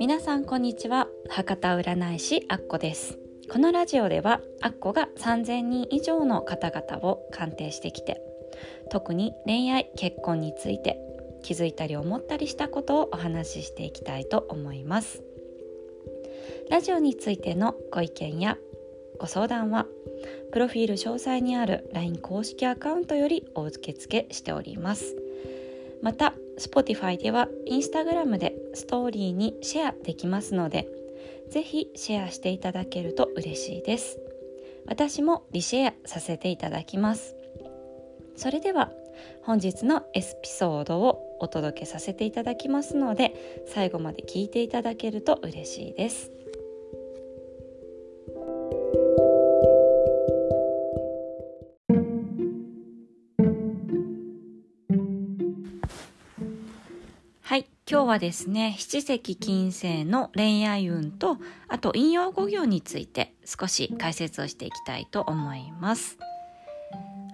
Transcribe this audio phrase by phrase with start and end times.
[0.00, 1.08] 皆さんこんにちは。
[1.28, 3.18] 博多占い師アッコです。
[3.52, 8.18] このラジオではアッコが3000人以上の方々を鑑定してきて
[8.90, 10.98] 特に恋愛結婚について
[11.42, 15.22] 気づいたり思ったりしたことをお話ししていきたいと思います。
[16.70, 18.56] ラジオについてのご意見や
[19.18, 19.84] ご相談は
[20.50, 25.14] プロフィール詳細にある LINE 公式アカウントよりお受け付けしております。
[26.00, 30.86] また Spotify では Instagram でストーリーにシェアできますので
[31.50, 34.20] ぜひシェアしていただけると嬉しいです。
[34.86, 37.34] 私もリシェアさせていただきます。
[38.36, 38.92] それでは
[39.42, 46.30] 本日のエピソードをお届けさせていただきますので最後まで聞いていただけると嬉しいです。
[57.90, 66.16] 今日はですね七石金星の恋愛運とあと引用語行について少し解説をしていきたいと思います。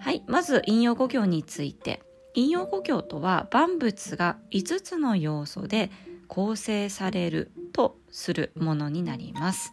[0.00, 2.02] はいまず引用語行について。
[2.38, 5.90] 引用語行とは万物が5つの要素で
[6.28, 9.72] 構成されるとするものになります。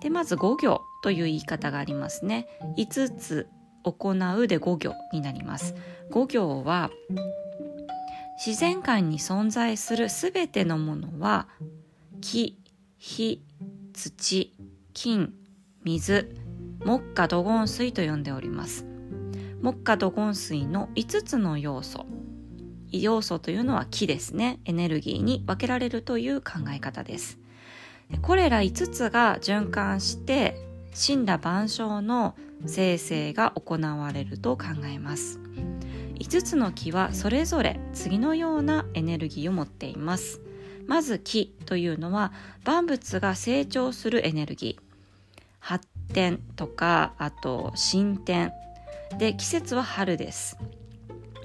[0.00, 2.46] でまず5行という言い方がありますね。
[2.78, 3.48] 5つ
[3.82, 5.74] 行うで5行になります。
[6.12, 6.90] 5行は
[8.42, 11.46] 自然界に存在するすべてのものは
[12.22, 12.58] 木、
[12.96, 13.44] 火、
[13.92, 14.54] 土、
[14.94, 15.34] 金、
[15.84, 16.34] 水、
[16.82, 18.86] 木下土金水と呼んでおります。
[19.60, 22.06] 木下土金水の5つの要素。
[22.90, 24.58] 要素というのは木ですね。
[24.64, 27.38] エネルギーに分けられるという考え方です。
[28.22, 30.56] これら5つが循環して
[30.94, 35.38] 死んだ万象の生成が行われると考えます。
[36.20, 40.40] 5つの木はそれぞれ次のようなエネルギーを持っています。
[40.86, 42.32] まず木というのは
[42.64, 44.82] 万物が成長するエネルギー。
[45.58, 48.52] 発展とかあと進展。
[49.18, 50.58] で季節は春です。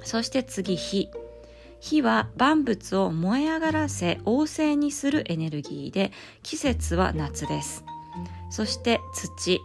[0.04, 1.10] そして次火
[1.80, 6.12] 火は万物を燃え上がらせ旺盛にするエネルギーで
[6.44, 7.86] 季節は夏です。
[8.50, 9.62] そして土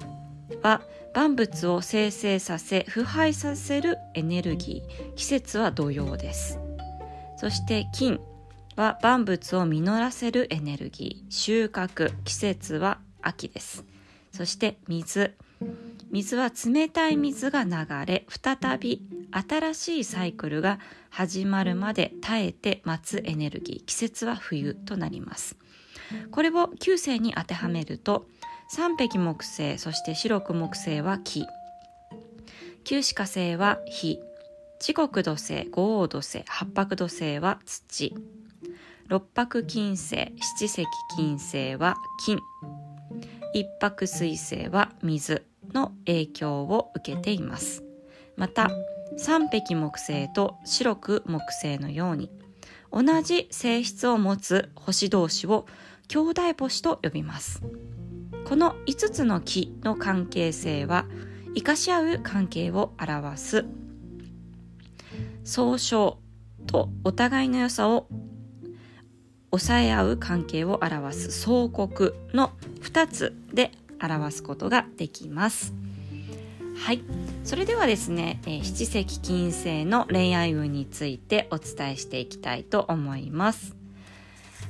[0.62, 0.82] は
[1.12, 5.15] 万物を生成させ腐敗させるエネルギー。
[5.15, 6.59] 季節は土曜です。
[7.37, 8.21] そして金
[8.76, 11.32] は万物を実らせるエネルギー。
[11.32, 13.84] 収穫季節は秋です。
[14.32, 15.34] そして水。
[16.12, 17.71] 水は冷たい水が流
[18.06, 20.78] れ再び新しいサイクルが
[21.10, 23.84] 始まるまで耐えて待つエネルギー。
[23.84, 25.56] 季節は冬となります。
[26.31, 28.27] これを9世に当てはめると
[28.72, 31.44] 三匹木星そして白く木星は木。
[32.84, 34.20] 九死火星は火。
[34.78, 38.14] 地国土星五黄土星八白土星は土。
[39.09, 40.84] 六白金星七石
[41.16, 42.38] 金星は金。
[43.54, 45.44] 一白水星は水
[45.75, 47.82] の影響を受けています。
[48.36, 48.70] また
[49.16, 52.30] 三匹木星と白く木星のように
[52.92, 55.66] 同じ性質を持つ星同士を
[56.06, 57.64] 兄弟星と呼びます。
[58.50, 61.06] この5つの木の関係性は
[61.55, 63.65] 生かし合う関係を表す
[65.44, 66.19] 総称
[66.66, 68.09] とお互いの良さを
[69.53, 72.50] 抑え合う関係を表す相国の
[72.81, 73.71] 2つで
[74.03, 75.72] 表すことができます。
[76.77, 77.05] はい。
[77.44, 83.77] それではですね、えー、七石金星の恋愛運についてお伝えしていきたいと思います。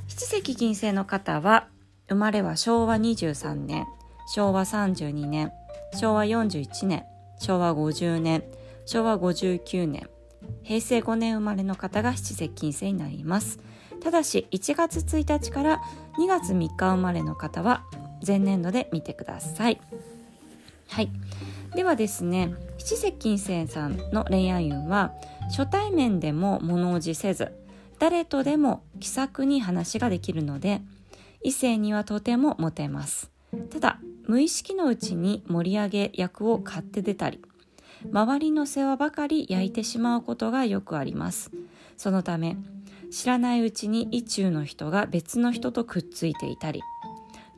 [0.07, 1.69] 七石金星の方は
[2.11, 3.87] 生まれは昭和23年、
[4.35, 5.53] 昭和32年、
[5.95, 7.05] 昭和41年、
[7.39, 8.43] 昭和50年、
[8.85, 10.11] 昭和59年、
[10.65, 13.61] 平成5年生まれの方が七石金星になります。
[14.03, 15.81] ただし1月1日から
[16.19, 17.85] 2月3日生まれの方は
[18.27, 19.81] 前年度で見てください。
[20.89, 21.11] はい。
[21.77, 25.13] ではですね、七石金星さんの恋愛運は
[25.57, 27.53] 初対面でも物おじせず
[28.01, 30.81] 誰とでも気さくに話ができるので
[31.43, 33.31] 異性にはとてもモテます。
[33.71, 37.43] ただ無意識のうちに盛り上げ役を買って出たり
[38.13, 41.51] 周りの世話ばかり焼いてしまうことがよくあります。
[41.97, 42.57] そのため
[43.11, 46.81] 知らないうちに意中の人が別の人とくっついていたり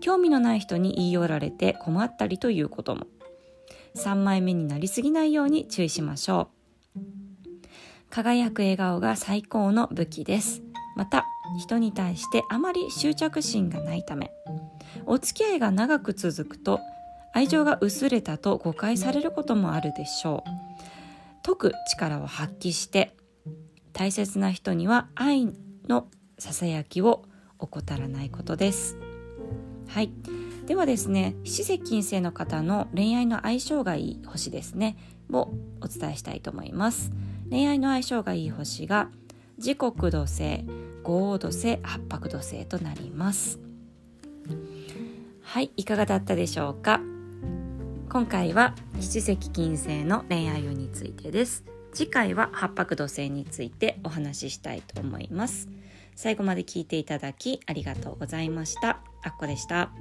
[0.00, 3.06] 興味のない人に言い寄られて困ったりということも。
[3.94, 6.49] 3枚目になりすぎないように注意しましょ
[6.96, 7.00] う。
[8.11, 10.62] 輝く笑顔が最高の武器です。
[10.97, 11.27] また
[11.59, 14.31] 人に対してあまり執着心がないため
[15.06, 16.81] お付き合いが長く続くと
[17.33, 20.50] 愛情が薄れたと誤解されることもあるでしょう。
[21.44, 23.17] 解く力を発揮して
[23.93, 25.49] 大切な人には愛
[25.89, 26.09] の
[26.39, 27.25] ささやきを
[27.59, 28.97] 怠らないことです。
[29.89, 30.12] はい。
[30.67, 34.97] ではですね七石金星の方の恋愛の相性がいい星ですね。
[35.31, 37.12] をお伝えしたいと思います。
[37.50, 39.09] 恋愛の相性がいい星が
[39.62, 40.64] 時刻土星
[41.05, 43.61] 五黄土星八白土星となります。
[45.41, 47.00] はいいかがだったでしょうか？
[48.11, 51.64] 今回は七石金星の恋愛運についてです。
[51.94, 55.69] 次回は八白土星についてお話ししたいと思います。
[56.17, 58.99] 最後まで聞いていただきありがとうございました。
[59.23, 59.93] あっこでした。